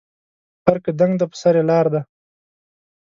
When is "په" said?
1.31-1.35